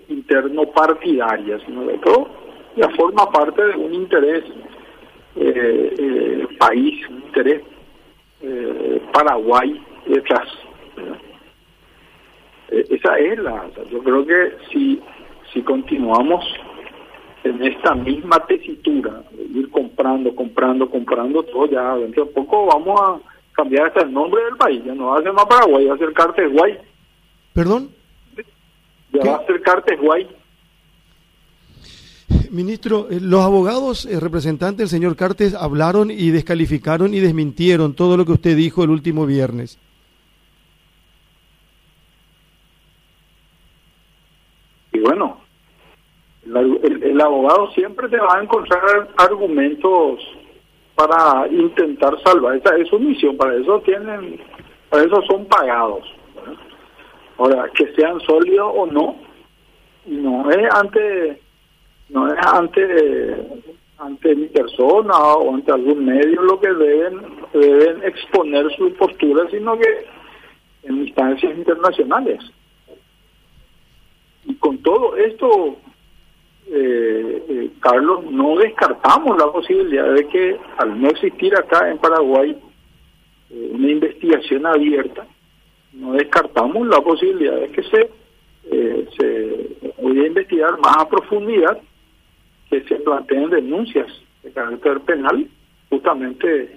interno 0.09 0.65
partidario, 0.67 1.61
sino 1.61 1.85
de 1.85 1.99
todo 1.99 2.29
ya 2.77 2.89
forma 2.91 3.31
parte 3.31 3.63
de 3.63 3.77
un 3.77 3.95
interés 3.95 4.45
eh, 5.37 5.95
eh, 5.99 6.47
país, 6.59 7.09
un 7.09 7.23
interés 7.23 7.63
eh, 8.43 9.01
Paraguay 9.13 9.81
detrás. 10.07 10.49
Eh, 12.69 12.87
esa 12.91 13.19
es 13.19 13.39
la, 13.39 13.69
yo 13.91 14.03
creo 14.03 14.27
que 14.27 14.57
si 14.71 15.01
si 15.53 15.61
continuamos 15.63 16.45
en 17.45 17.63
esta 17.63 17.95
misma 17.95 18.39
tesitura, 18.47 19.23
de 19.33 19.59
ir 19.59 19.71
comprando, 19.71 20.35
comprando, 20.35 20.89
comprando 20.89 21.43
todo, 21.43 21.67
ya 21.67 21.97
dentro 21.97 22.25
de 22.25 22.33
poco 22.33 22.67
vamos 22.67 22.99
a 23.01 23.21
cambiar 23.53 23.89
hasta 23.89 24.03
el 24.03 24.13
nombre 24.13 24.43
del 24.45 24.57
país, 24.57 24.83
ya 24.85 24.95
no 24.95 25.09
va 25.09 25.19
a 25.19 25.23
ser 25.23 25.33
más 25.33 25.45
Paraguay, 25.47 25.87
va 25.87 25.95
a 25.95 25.99
ser 25.99 26.13
Cartes 26.15 26.51
Guay, 26.53 26.79
perdón. 27.53 27.91
ya 29.13 29.21
¿Qué? 29.21 29.29
va 29.29 29.37
a 29.37 29.47
ser 29.47 29.61
Cartes 29.61 30.01
Guay. 30.01 30.27
Ministro, 32.53 33.07
eh, 33.11 33.19
los 33.19 33.41
abogados 33.41 34.05
eh, 34.05 34.21
representantes 34.21 34.79
del 34.79 34.89
señor 34.89 35.17
Cartes 35.17 35.55
hablaron 35.55 36.11
y 36.11 36.31
descalificaron 36.31 37.15
y 37.15 37.21
desmintieron 37.21 37.95
todo 37.95 38.19
lo 38.19 38.27
que 38.27 38.33
usted 38.33 38.55
dijo 38.55 38.85
el 38.85 38.91
último 38.91 39.25
viernes. 39.25 39.79
Y 44.93 44.99
bueno, 45.01 45.41
el, 46.45 47.21
abogado 47.23 47.71
siempre 47.71 48.09
te 48.11 48.19
va 48.19 48.37
a 48.37 48.43
encontrar 48.43 49.09
argumentos 49.17 50.21
para 50.95 51.49
intentar 51.49 52.23
salvar. 52.23 52.57
Esa 52.57 52.77
es 52.77 52.87
su 52.89 52.99
misión, 52.99 53.39
para 53.39 53.55
eso 53.55 53.81
tienen, 53.81 54.39
para 54.91 55.05
eso 55.05 55.23
son 55.23 55.47
pagados. 55.47 56.05
Ahora, 57.39 57.71
que 57.75 57.95
sean 57.95 58.21
sólidos 58.21 58.73
o 58.77 58.87
no, 58.87 59.17
no 60.05 60.51
es 60.51 60.75
ante, 60.75 61.41
ante, 62.43 63.37
ante 63.99 64.35
mi 64.35 64.47
persona 64.47 65.15
o 65.17 65.55
ante 65.55 65.73
algún 65.73 66.05
medio 66.05 66.43
lo 66.43 66.61
que 66.61 66.73
deben, 66.73 67.23
deben 67.53 68.03
exponer 68.05 68.71
su 68.77 68.93
postura, 68.95 69.49
sino 69.51 69.79
que 69.79 70.07
en 70.85 71.07
instancias 71.07 71.57
internacionales. 71.57 72.41
Y 74.45 74.55
con 74.57 74.79
todo 74.79 75.17
esto, 75.17 75.77
eh, 76.67 77.45
eh, 77.49 77.71
Carlos, 77.81 78.25
no 78.31 78.57
descartamos 78.57 79.39
la 79.39 79.51
posibilidad 79.53 80.13
de 80.13 80.27
que 80.29 80.59
al 80.79 81.01
no 81.01 81.09
existir 81.09 81.55
acá 81.57 81.91
en 81.91 81.99
Paraguay 81.99 82.57
eh, 83.51 83.71
una 83.73 83.91
investigación 83.91 84.67
abierta, 84.67 85.27
no 85.93 86.15
descartamos 86.15 86.87
la 86.89 87.01
posibilidad 87.01 87.57
de 87.57 87.69
que 87.71 87.83
se, 87.85 88.11
eh, 88.71 89.09
se 89.17 89.93
voy 90.01 90.21
a 90.21 90.27
investigar 90.27 90.79
más 90.81 90.97
a 90.99 91.09
profundidad, 91.09 91.79
que 92.73 92.83
se 92.85 92.95
planteen 92.97 93.51
denuncias 93.51 94.07
de 94.43 94.51
carácter 94.51 94.99
penal 95.01 95.47
justamente 95.91 96.75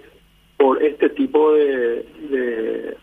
por 0.57 0.83
este 0.83 1.09
tipo 1.11 1.53
de, 1.53 2.97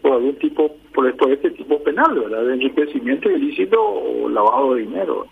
por 0.00 0.12
algún 0.12 0.36
tipo 0.36 0.76
por, 0.94 1.16
por 1.16 1.32
este 1.32 1.50
tipo 1.50 1.82
penal, 1.82 2.16
¿verdad? 2.20 2.44
De 2.44 2.54
enriquecimiento 2.54 3.28
ilícito 3.28 3.82
o 3.82 4.28
lavado 4.28 4.74
de 4.74 4.82
dinero. 4.82 5.26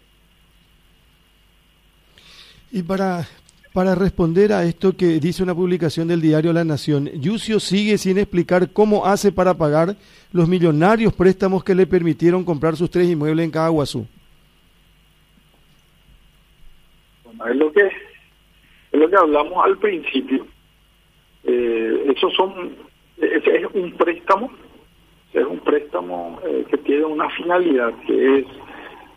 Y 2.72 2.82
para, 2.82 3.28
para 3.72 3.94
responder 3.94 4.52
a 4.52 4.64
esto 4.64 4.96
que 4.96 5.20
dice 5.20 5.44
una 5.44 5.54
publicación 5.54 6.08
del 6.08 6.20
diario 6.20 6.52
La 6.52 6.64
Nación, 6.64 7.06
Yucio 7.12 7.60
sigue 7.60 7.96
sin 7.96 8.18
explicar 8.18 8.72
cómo 8.72 9.06
hace 9.06 9.30
para 9.30 9.54
pagar 9.54 9.94
los 10.32 10.48
millonarios 10.48 11.14
préstamos 11.14 11.62
que 11.62 11.76
le 11.76 11.86
permitieron 11.86 12.44
comprar 12.44 12.76
sus 12.76 12.90
tres 12.90 13.08
inmuebles 13.08 13.44
en 13.44 13.50
Caguazú. 13.52 14.06
Bueno, 17.24 17.27
es 17.48 17.56
lo 17.56 17.72
que 17.72 17.86
es 17.86 19.00
lo 19.00 19.08
que 19.08 19.16
hablamos 19.16 19.64
al 19.64 19.78
principio. 19.78 20.46
Eh, 21.44 22.12
esos 22.14 22.32
son 22.34 22.76
es 23.20 23.64
un 23.74 23.92
préstamo, 23.92 24.50
es 25.32 25.44
un 25.44 25.58
préstamo 25.60 26.40
eh, 26.44 26.64
que 26.70 26.78
tiene 26.78 27.04
una 27.04 27.28
finalidad 27.30 27.92
que 28.06 28.38
es 28.38 28.46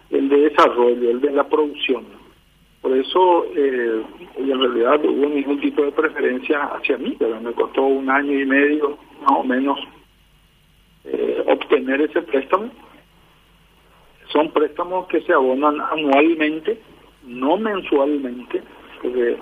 el 0.10 0.29
de 0.29 0.49
desarrollo, 0.49 1.10
el 1.10 1.21
de 1.21 1.31
la 1.31 1.47
producción. 1.47 2.05
Por 2.81 2.97
eso, 2.97 3.45
eh, 3.55 4.01
y 4.39 4.51
en 4.51 4.60
realidad 4.60 5.05
hubo 5.05 5.29
ningún 5.29 5.60
tipo 5.62 5.84
de 5.84 5.91
preferencia 5.91 6.63
hacia 6.63 6.97
mí, 6.97 7.15
pero 7.17 7.39
me 7.39 7.53
costó 7.53 7.84
un 7.84 8.10
año 8.10 8.39
y 8.39 8.45
medio 8.45 8.97
más 9.21 9.39
o 9.39 9.43
menos 9.43 9.79
eh, 11.05 11.43
obtener 11.47 12.01
ese 12.01 12.23
préstamo. 12.23 12.71
Son 14.34 14.51
préstamos 14.51 15.07
que 15.07 15.21
se 15.21 15.34
abonan 15.34 15.79
anualmente, 15.79 16.81
no 17.23 17.57
mensualmente, 17.57 18.62
porque 19.01 19.38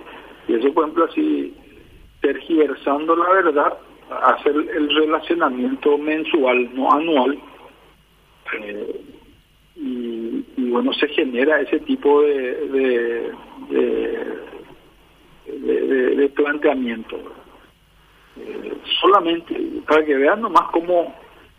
y 0.49 0.55
eso, 0.55 0.73
por 0.73 0.85
ejemplo, 0.85 1.05
así, 1.05 1.53
tergiversando 2.21 3.15
la 3.15 3.29
verdad, 3.29 3.77
hacer 4.09 4.55
el 4.55 4.89
relacionamiento 4.89 5.95
mensual, 5.99 6.73
no 6.73 6.91
anual, 6.91 7.39
eh, 8.59 9.01
y, 9.75 10.43
y, 10.57 10.69
bueno, 10.71 10.91
se 10.93 11.07
genera 11.09 11.61
ese 11.61 11.79
tipo 11.81 12.21
de, 12.23 12.55
de, 12.65 13.31
de, 16.15 16.29
planteamiento. 16.29 17.17
Eh, 18.37 18.73
solamente 19.01 19.55
para 19.87 20.03
que 20.03 20.15
vean 20.15 20.41
nomás 20.41 20.71
cómo, 20.71 21.13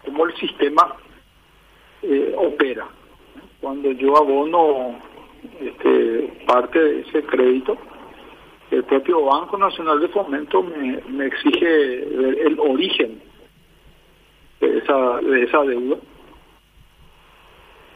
cómo 0.04 0.26
el 0.26 0.34
sistema 0.36 0.96
eh, 2.02 2.34
opera. 2.36 2.88
Cuando 3.60 3.92
yo 3.92 4.16
abono 4.16 4.98
este, 5.60 6.44
parte 6.46 6.78
de 6.78 7.00
ese 7.00 7.22
crédito, 7.24 7.76
el 8.70 8.84
propio 8.84 9.24
Banco 9.24 9.58
Nacional 9.58 10.00
de 10.00 10.08
Fomento 10.08 10.62
me, 10.62 11.26
exige 11.26 12.02
el, 12.04 12.38
el 12.46 12.60
origen 12.60 13.20
de 14.60 14.78
esa, 14.78 15.16
de 15.20 15.42
esa 15.42 15.62
deuda. 15.62 15.96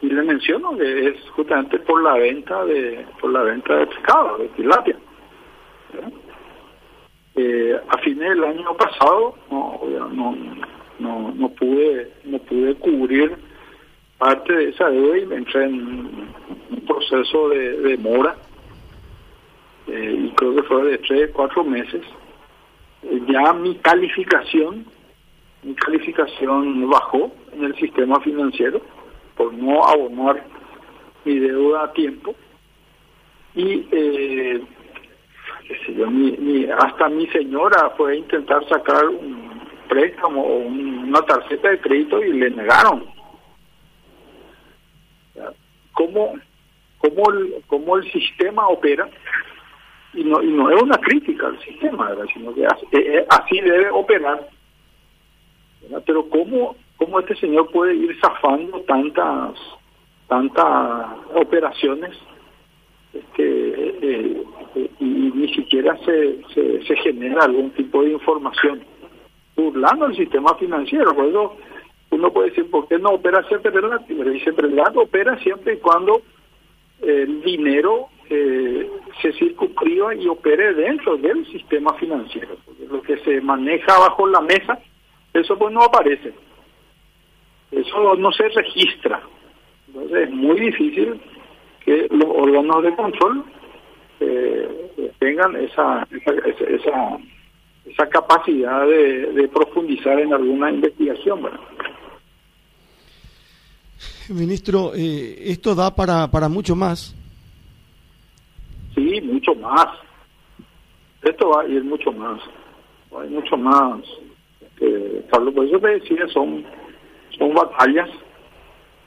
Y 0.03 0.11
le 0.11 0.23
menciono 0.23 0.77
que 0.77 1.09
es 1.09 1.31
justamente 1.31 1.79
por 1.79 2.03
la 2.03 2.15
venta 2.15 2.65
de 2.67 3.07
por 3.21 3.31
la 3.31 3.43
venta 3.43 3.75
de 3.75 3.87
pescado 3.87 4.39
de 4.39 4.49
tilapia. 4.49 4.97
Eh, 7.37 7.81
a 7.89 7.99
fines 7.99 8.29
del 8.29 8.45
año 8.45 8.77
pasado 8.77 9.35
no, 9.51 9.81
no 10.13 10.37
no 10.99 11.33
no 11.35 11.49
pude 11.51 12.13
no 12.25 12.39
pude 12.39 12.75
cubrir 12.77 13.37
parte 14.19 14.53
de 14.53 14.69
esa 14.69 14.91
deuda 14.91 15.19
y 15.19 15.27
me 15.27 15.37
entré 15.37 15.65
en 15.65 16.29
un 16.85 16.87
proceso 16.87 17.49
de, 17.49 17.79
de 17.81 17.97
mora 17.97 18.37
eh, 19.87 20.27
y 20.27 20.31
creo 20.33 20.55
que 20.57 20.63
fue 20.65 20.85
de 20.85 20.99
tres 20.99 21.31
cuatro 21.33 21.65
meses 21.65 22.03
y 23.03 23.33
ya 23.33 23.53
mi 23.53 23.77
calificación, 23.77 24.87
mi 25.63 25.75
calificación 25.75 26.89
bajó 26.89 27.33
en 27.53 27.65
el 27.65 27.77
sistema 27.77 28.21
financiero 28.21 28.81
por 29.37 29.53
no 29.53 29.85
abonar 29.85 30.45
mi 31.25 31.39
deuda 31.39 31.85
a 31.85 31.93
tiempo 31.93 32.35
y 33.55 33.87
eh, 33.91 34.63
hasta 36.79 37.09
mi 37.09 37.27
señora 37.29 37.91
fue 37.97 38.13
a 38.13 38.17
intentar 38.17 38.67
sacar 38.69 39.07
un 39.07 39.61
préstamo 39.89 40.43
o 40.43 40.59
una 40.59 41.21
tarjeta 41.23 41.71
de 41.71 41.81
crédito 41.81 42.23
y 42.23 42.33
le 42.33 42.51
negaron. 42.51 43.07
¿Cómo, 45.93 46.35
cómo, 47.05 47.31
el, 47.31 47.55
cómo 47.67 47.97
el 47.97 48.11
sistema 48.11 48.69
opera? 48.69 49.09
Y 50.15 50.25
no, 50.25 50.43
y 50.43 50.53
no 50.53 50.71
es 50.71 50.81
una 50.81 50.97
crítica 50.99 51.49
al 51.49 51.61
sistema, 51.61 52.15
sino 52.33 52.55
que 52.55 52.67
así, 52.67 52.87
eh, 52.93 53.19
eh, 53.19 53.27
así 53.29 53.61
debe 53.61 53.91
operar. 53.91 54.49
Pero 56.07 56.29
¿cómo, 56.29 56.77
¿cómo 56.97 57.21
este 57.21 57.37
señor 57.37 57.71
puede 57.71 57.95
ir 57.95 58.17
zafando 58.21 58.81
tantas 58.83 59.59
tantas 60.29 61.07
operaciones 61.35 62.17
este, 63.13 63.95
eh, 64.03 64.45
y 64.99 65.05
ni 65.05 65.55
siquiera 65.55 65.97
se, 66.05 66.41
se, 66.55 66.97
genera 66.97 67.45
algún 67.45 67.71
tipo 67.73 68.03
de 68.03 68.13
información 68.13 68.83
burlando 69.55 70.07
el 70.07 70.17
sistema 70.17 70.55
financiero. 70.55 71.15
Por 71.15 71.27
eso 71.27 71.57
uno 72.11 72.33
puede 72.33 72.49
decir, 72.51 72.71
¿por 72.71 72.89
qué 72.89 72.99
no 72.99 73.11
opera 73.11 73.43
siempre 73.49 73.71
relativo? 73.71 74.25
Dice, 74.25 74.51
opera 74.95 75.39
siempre 75.41 75.75
y 75.75 75.79
cuando 75.79 76.23
el 77.07 77.43
dinero 77.43 78.09
eh, 78.31 78.89
se 79.21 79.33
circunscriba 79.35 80.15
y 80.15 80.27
opere 80.29 80.75
dentro 80.75 81.17
del 81.17 81.47
sistema 81.47 81.93
financiero. 81.95 82.57
Lo 82.91 83.03
que 83.03 83.19
se 83.19 83.41
maneja 83.41 83.99
bajo 83.99 84.27
la 84.27 84.41
mesa, 84.41 84.79
eso 85.33 85.59
pues 85.59 85.73
no 85.73 85.83
aparece. 85.83 86.33
Eso 87.71 88.15
no 88.17 88.33
se 88.33 88.49
registra. 88.49 89.21
Entonces 89.89 90.29
es 90.29 90.31
muy 90.31 90.59
difícil 90.59 91.21
que 91.85 92.09
los 92.11 92.29
órganos 92.29 92.83
de 92.83 92.95
control 92.97 93.45
eh, 94.21 95.13
tengan 95.19 95.57
esa, 95.57 96.07
esa, 96.11 96.33
esa, 96.67 97.19
esa 97.87 98.09
capacidad 98.09 98.87
de, 98.87 99.49
profundizar 99.53 100.19
en 100.19 100.33
alguna 100.33 100.71
investigación. 100.71 101.43
Ministro, 104.31 104.93
eh, 104.95 105.37
¿esto 105.51 105.75
da 105.75 105.95
para, 105.95 106.31
para 106.31 106.49
mucho 106.49 106.75
más? 106.75 107.15
Sí, 108.95 109.21
mucho 109.23 109.55
más. 109.55 109.87
Esto 111.23 111.51
va 111.51 111.63
a 111.63 111.69
ir 111.69 111.83
mucho 111.85 112.13
más. 112.13 112.41
Hay 113.19 113.29
mucho 113.29 113.57
más. 113.57 114.01
Eh, 114.81 115.25
Carlos, 115.31 115.55
por 115.55 115.67
eso 115.67 115.79
te 115.79 115.89
decía, 115.89 116.27
son, 116.33 116.65
son 117.39 117.55
batallas 117.55 118.09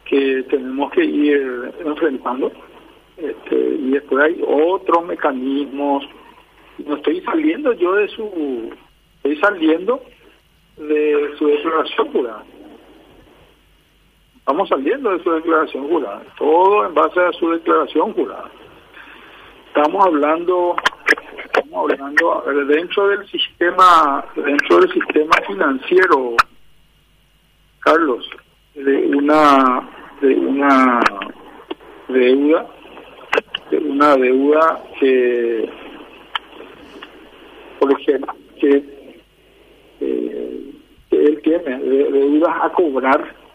que 0.05 0.43
tenemos 0.49 0.91
que 0.91 1.03
ir 1.03 1.73
enfrentando. 1.85 2.51
Este, 3.17 3.55
y 3.55 3.91
después 3.91 4.23
hay 4.23 4.41
otros 4.45 5.05
mecanismos. 5.05 6.03
No 6.85 6.95
estoy 6.95 7.21
saliendo 7.21 7.73
yo 7.73 7.93
de 7.95 8.07
su. 8.09 8.71
Estoy 9.17 9.37
saliendo 9.37 10.01
de 10.77 11.31
su 11.37 11.47
declaración. 11.47 12.07
Estamos 14.47 14.69
saliendo 14.69 15.11
de 15.11 15.21
su 15.21 15.29
declaración 15.29 15.89
jurada. 15.89 16.23
Todo 16.37 16.85
en 16.85 16.93
base 16.93 17.19
a 17.19 17.33
su 17.33 17.49
declaración 17.49 18.13
jurada. 18.13 18.49
Estamos 19.67 20.05
hablando 20.05 20.73
estamos 21.43 21.91
hablando 21.91 22.43
dentro 22.65 23.09
del 23.09 23.27
sistema 23.27 24.23
dentro 24.37 24.79
del 24.79 24.93
sistema 24.93 25.33
financiero 25.45 26.37
Carlos 27.79 28.25
de 28.73 29.17
una 29.17 29.89
de 30.21 30.35
una 30.35 31.01
deuda, 32.07 32.67
de 33.69 33.77
una 33.79 34.15
deuda 34.15 34.81
que, 34.97 35.69
por 37.79 37.99
ejemplo, 37.99 38.33
que, 38.61 38.83
eh, 39.99 40.71
él 41.11 41.41
tiene, 41.43 41.79
de, 41.79 42.11
deudas 42.11 42.55
a 42.61 42.69
cobrar 42.69 43.46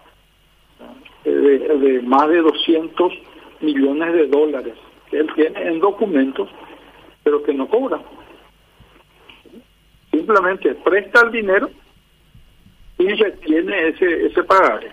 de, 1.25 2.03
más 2.05 2.29
de 2.29 2.43
200 2.43 3.13
millones 3.61 4.13
de 4.13 4.27
dólares 4.29 4.75
que 5.11 5.19
él 5.19 5.29
tiene 5.35 5.63
en 5.69 5.81
documentos, 5.81 6.49
pero 7.23 7.43
que 7.43 7.53
no 7.53 7.69
cobra. 7.69 8.01
Simplemente 10.11 10.75
presta 10.77 11.23
el 11.23 11.33
dinero 11.33 11.71
y 12.99 13.09
retiene 13.09 13.89
ese, 13.89 14.27
ese 14.27 14.43
pagaje 14.45 14.93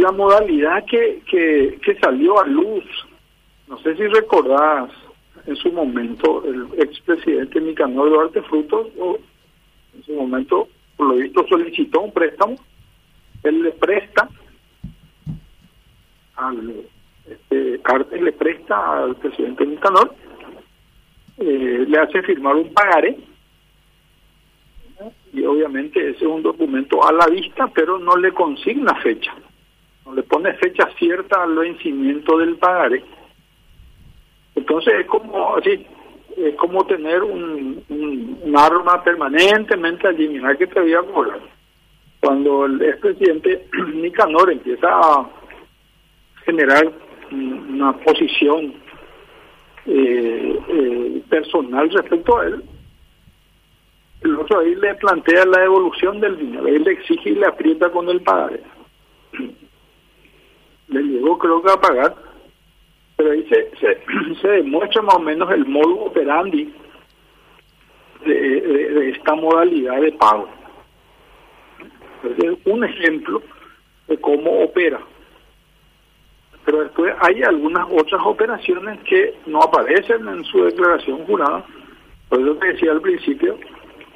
la 0.00 0.12
modalidad 0.12 0.84
que, 0.86 1.22
que, 1.30 1.78
que 1.84 1.98
salió 2.00 2.40
a 2.40 2.46
luz, 2.46 2.84
no 3.68 3.78
sé 3.78 3.94
si 3.96 4.06
recordás 4.06 4.90
en 5.46 5.56
su 5.56 5.72
momento 5.72 6.42
el 6.44 6.68
expresidente 6.78 7.60
Nicanor 7.60 8.10
Duarte 8.10 8.42
Frutos, 8.42 8.88
o 8.98 9.18
en 9.94 10.02
su 10.04 10.12
momento, 10.12 10.68
por 10.96 11.08
lo 11.08 11.14
visto, 11.16 11.46
solicitó 11.48 12.00
un 12.00 12.12
préstamo, 12.12 12.56
él 13.42 13.62
le 13.62 13.72
presta 13.72 14.28
al 16.36 16.84
este, 17.28 17.80
Carter 17.82 18.22
le 18.22 18.32
presta 18.32 19.02
al 19.02 19.16
presidente 19.16 19.66
Nicanor, 19.66 20.14
eh, 21.38 21.84
le 21.86 21.98
hace 21.98 22.22
firmar 22.22 22.56
un 22.56 22.72
pagaré, 22.72 23.16
y 25.32 25.44
obviamente 25.44 26.00
ese 26.00 26.24
es 26.24 26.30
un 26.30 26.42
documento 26.42 27.06
a 27.06 27.12
la 27.12 27.26
vista, 27.26 27.68
pero 27.68 27.98
no 27.98 28.16
le 28.16 28.32
consigna 28.32 28.94
fecha 28.96 29.34
le 30.14 30.22
pone 30.22 30.52
fecha 30.54 30.88
cierta 30.98 31.42
al 31.42 31.54
vencimiento 31.54 32.38
del 32.38 32.56
pagaré. 32.56 33.02
Entonces 34.54 34.94
es 35.00 35.06
como 35.06 35.56
así, 35.56 35.86
es 36.36 36.54
como 36.56 36.84
tener 36.86 37.22
un, 37.22 37.82
un, 37.88 38.56
arma 38.56 39.02
permanentemente 39.02 40.08
allí, 40.08 40.28
mira 40.28 40.56
que 40.56 40.66
te 40.66 40.80
voy 40.80 40.94
a. 40.94 41.00
Cuando 42.20 42.66
el 42.66 42.82
expresidente 42.82 43.66
Nicanor 43.94 44.52
empieza 44.52 44.88
a 44.88 45.30
generar 46.44 46.92
una 47.30 47.92
posición 47.98 48.74
eh, 49.86 50.58
eh, 50.68 51.22
personal 51.28 51.90
respecto 51.90 52.38
a 52.38 52.46
él, 52.46 52.64
el 54.22 54.36
otro 54.36 54.60
ahí 54.60 54.74
le 54.74 54.94
plantea 54.96 55.46
la 55.46 55.62
devolución 55.62 56.20
del 56.20 56.36
dinero, 56.36 56.66
él 56.66 56.84
le 56.84 56.92
exige 56.92 57.30
y 57.30 57.34
le 57.36 57.46
aprieta 57.46 57.90
con 57.90 58.08
el 58.08 58.20
pagaré 58.20 58.62
le 60.90 61.02
llegó 61.02 61.38
creo 61.38 61.62
que 61.62 61.72
a 61.72 61.80
pagar, 61.80 62.14
pero 63.16 63.30
ahí 63.30 63.46
se, 63.48 63.70
se, 64.40 64.48
demuestra 64.48 65.02
más 65.02 65.16
o 65.16 65.20
menos 65.20 65.50
el 65.50 65.64
modo 65.66 66.06
operandi 66.06 66.72
de, 68.26 69.10
esta 69.10 69.34
modalidad 69.34 70.00
de 70.00 70.12
pago. 70.12 70.48
Es 72.24 72.58
un 72.64 72.84
ejemplo 72.84 73.42
de 74.08 74.18
cómo 74.20 74.62
opera. 74.62 75.00
Pero 76.64 76.80
después 76.80 77.14
hay 77.20 77.42
algunas 77.42 77.86
otras 77.90 78.20
operaciones 78.24 79.00
que 79.00 79.34
no 79.46 79.62
aparecen 79.62 80.28
en 80.28 80.44
su 80.44 80.64
declaración 80.64 81.24
jurada. 81.26 81.64
Por 82.28 82.40
eso 82.40 82.54
te 82.56 82.66
decía 82.72 82.92
al 82.92 83.00
principio, 83.00 83.58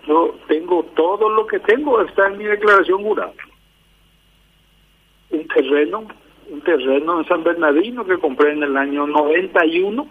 yo 0.07 0.37
tengo 0.47 0.85
todo 0.95 1.29
lo 1.31 1.47
que 1.47 1.59
tengo 1.61 2.01
está 2.03 2.29
en 2.29 2.39
mi 2.39 2.45
declaración 2.45 3.03
jurada. 3.03 3.33
Un 5.31 5.49
terreno 5.49 6.07
un 6.51 6.61
terreno 6.61 7.21
en 7.21 7.27
San 7.27 7.43
Bernardino 7.43 8.05
que 8.05 8.19
compré 8.19 8.53
en 8.53 8.63
el 8.63 8.77
año 8.77 9.07
91 9.07 10.07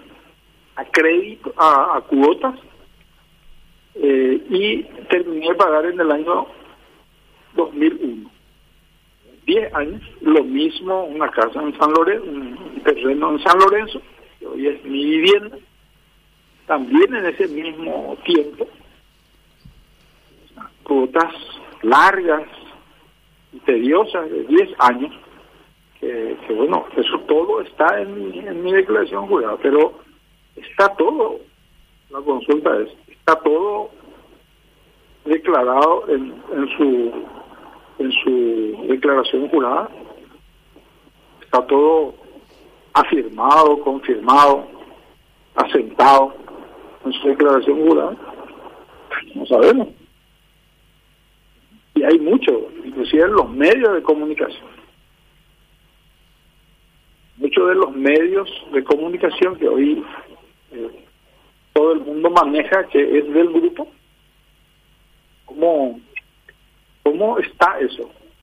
a 0.75 0.85
crédito, 0.85 1.53
a, 1.57 2.01
cuotas, 2.07 2.55
eh, 3.95 4.41
y 4.49 4.83
terminé 5.07 5.49
de 5.49 5.55
pagar 5.55 5.85
en 5.85 5.99
el 5.99 6.11
año 6.11 6.47
2001. 7.65 8.29
Diez 9.45 9.73
años, 9.73 10.01
lo 10.21 10.43
mismo, 10.43 11.03
una 11.05 11.29
casa 11.29 11.61
en 11.61 11.77
San 11.77 11.91
Lorenzo, 11.91 12.25
un 12.25 12.81
terreno 12.83 13.31
en 13.31 13.43
San 13.43 13.59
Lorenzo, 13.59 14.01
que 14.39 14.47
hoy 14.47 14.67
es 14.67 14.83
mi 14.85 15.03
vivienda, 15.03 15.57
también 16.65 17.13
en 17.13 17.25
ese 17.25 17.47
mismo 17.49 18.17
tiempo, 18.23 18.67
cuotas 20.83 21.33
largas 21.81 22.43
y 23.51 23.59
tediosas 23.59 24.29
de 24.29 24.43
10 24.45 24.69
años, 24.79 25.13
que, 25.99 26.37
bueno, 26.49 26.85
eso 26.95 27.19
todo 27.27 27.61
está 27.61 28.01
en, 28.01 28.63
mi 28.63 28.73
declaración 28.73 29.27
jurada, 29.27 29.57
pero 29.61 29.99
está 30.55 30.89
todo, 30.95 31.39
la 32.09 32.19
consulta 32.21 32.77
es, 32.81 32.89
está 33.07 33.35
todo 33.41 33.89
declarado 35.25 36.05
en, 36.09 36.33
en 36.53 36.77
su 36.77 37.25
en 37.99 38.11
su 38.11 38.85
declaración 38.87 39.49
jurada, 39.49 39.89
está 41.41 41.65
todo 41.67 42.15
afirmado, 42.93 43.79
confirmado, 43.79 44.67
asentado 45.55 46.33
en 47.05 47.13
su 47.13 47.27
declaración 47.27 47.87
jurada. 47.87 48.17
no 49.35 49.45
sabemos. 49.45 49.87
Y 51.95 52.03
hay 52.03 52.19
mucho, 52.19 52.69
inclusive 52.83 53.23
en 53.23 53.33
los 53.33 53.49
medios 53.49 53.93
de 53.93 54.01
comunicación. 54.01 54.73
Muchos 57.37 57.67
de 57.67 57.75
los 57.75 57.91
medios 57.91 58.49
de 58.71 58.83
comunicación 58.83 59.55
que 59.57 59.67
hoy 59.67 60.03
eh, 60.71 61.03
todo 61.73 61.93
el 61.93 61.99
mundo 62.01 62.29
maneja, 62.29 62.87
que 62.87 63.17
es 63.17 63.33
del 63.33 63.49
grupo, 63.49 63.87
¿cómo, 65.45 65.99
cómo 67.03 67.37
está 67.39 67.79
eso? 67.79 68.09